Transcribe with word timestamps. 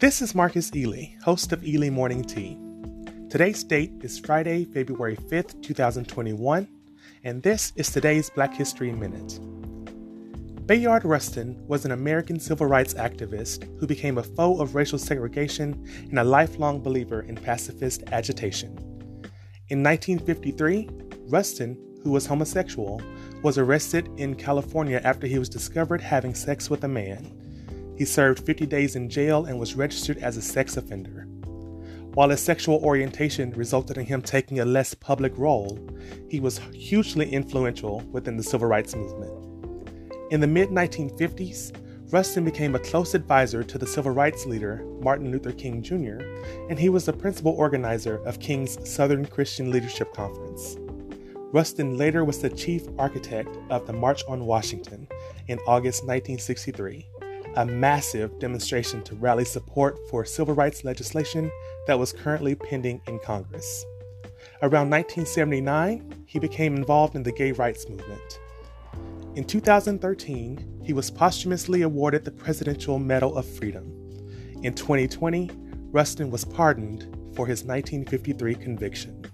This 0.00 0.20
is 0.20 0.34
Marcus 0.34 0.74
Ely, 0.74 1.14
host 1.22 1.52
of 1.52 1.64
Ely 1.64 1.88
Morning 1.88 2.24
Tea. 2.24 2.58
Today's 3.30 3.62
date 3.62 3.92
is 4.00 4.18
Friday, 4.18 4.64
February 4.64 5.14
5th, 5.14 5.62
2021, 5.62 6.66
and 7.22 7.40
this 7.44 7.72
is 7.76 7.90
today's 7.90 8.28
Black 8.28 8.52
History 8.52 8.90
Minute. 8.90 9.38
Bayard 10.66 11.04
Rustin 11.04 11.64
was 11.68 11.84
an 11.84 11.92
American 11.92 12.40
civil 12.40 12.66
rights 12.66 12.94
activist 12.94 13.68
who 13.78 13.86
became 13.86 14.18
a 14.18 14.22
foe 14.24 14.60
of 14.60 14.74
racial 14.74 14.98
segregation 14.98 15.88
and 16.10 16.18
a 16.18 16.24
lifelong 16.24 16.82
believer 16.82 17.20
in 17.22 17.36
pacifist 17.36 18.02
agitation. 18.10 18.76
In 19.68 19.80
1953, 19.80 20.88
Rustin, 21.28 21.78
who 22.02 22.10
was 22.10 22.26
homosexual, 22.26 23.00
was 23.44 23.58
arrested 23.58 24.10
in 24.16 24.34
California 24.34 25.00
after 25.04 25.28
he 25.28 25.38
was 25.38 25.48
discovered 25.48 26.00
having 26.00 26.34
sex 26.34 26.68
with 26.68 26.82
a 26.82 26.88
man. 26.88 27.43
He 27.96 28.04
served 28.04 28.44
50 28.44 28.66
days 28.66 28.96
in 28.96 29.08
jail 29.08 29.44
and 29.44 29.58
was 29.58 29.76
registered 29.76 30.18
as 30.18 30.36
a 30.36 30.42
sex 30.42 30.76
offender. 30.76 31.26
While 32.14 32.30
his 32.30 32.40
sexual 32.40 32.76
orientation 32.84 33.50
resulted 33.52 33.98
in 33.98 34.06
him 34.06 34.22
taking 34.22 34.60
a 34.60 34.64
less 34.64 34.94
public 34.94 35.36
role, 35.36 35.78
he 36.28 36.38
was 36.38 36.58
hugely 36.72 37.28
influential 37.28 38.00
within 38.12 38.36
the 38.36 38.42
civil 38.42 38.68
rights 38.68 38.94
movement. 38.94 39.32
In 40.30 40.40
the 40.40 40.46
mid 40.46 40.68
1950s, 40.68 41.72
Rustin 42.12 42.44
became 42.44 42.76
a 42.76 42.78
close 42.78 43.14
advisor 43.14 43.64
to 43.64 43.78
the 43.78 43.86
civil 43.86 44.12
rights 44.12 44.46
leader 44.46 44.84
Martin 45.00 45.32
Luther 45.32 45.50
King 45.50 45.82
Jr., 45.82 46.24
and 46.70 46.78
he 46.78 46.88
was 46.88 47.04
the 47.04 47.12
principal 47.12 47.52
organizer 47.52 48.24
of 48.24 48.38
King's 48.38 48.78
Southern 48.88 49.26
Christian 49.26 49.72
Leadership 49.72 50.12
Conference. 50.14 50.76
Rustin 51.52 51.96
later 51.96 52.24
was 52.24 52.38
the 52.38 52.50
chief 52.50 52.82
architect 52.98 53.56
of 53.70 53.86
the 53.86 53.92
March 53.92 54.22
on 54.28 54.46
Washington 54.46 55.08
in 55.48 55.58
August 55.66 56.02
1963, 56.02 57.06
a 57.56 57.64
massive 57.64 58.38
demonstration 58.38 59.02
to 59.04 59.14
rally 59.14 59.44
support 59.44 59.96
for 60.10 60.24
civil 60.24 60.54
rights 60.54 60.84
legislation 60.84 61.50
that 61.86 61.98
was 61.98 62.12
currently 62.12 62.54
pending 62.54 63.00
in 63.06 63.18
Congress. 63.20 63.84
Around 64.62 64.90
1979, 64.90 66.24
he 66.26 66.38
became 66.38 66.76
involved 66.76 67.14
in 67.14 67.22
the 67.22 67.32
gay 67.32 67.52
rights 67.52 67.88
movement. 67.88 68.40
In 69.36 69.44
2013, 69.44 70.80
he 70.84 70.92
was 70.92 71.10
posthumously 71.10 71.82
awarded 71.82 72.24
the 72.24 72.30
Presidential 72.30 72.98
Medal 72.98 73.36
of 73.36 73.46
Freedom. 73.46 73.84
In 74.62 74.74
2020, 74.74 75.50
Rustin 75.90 76.30
was 76.30 76.44
pardoned 76.44 77.02
for 77.34 77.46
his 77.46 77.64
1953 77.64 78.54
conviction. 78.54 79.24